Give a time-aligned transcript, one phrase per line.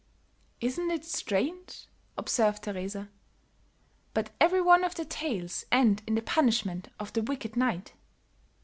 [0.61, 1.85] "Isn't it strange,"
[2.17, 3.11] observed Teresa,
[4.15, 7.93] "but every one of the tales end in the punishment of the wicked knight."